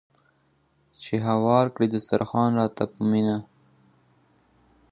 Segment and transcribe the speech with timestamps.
[1.01, 3.37] چې هوار کړي دسترخوان راته په مینه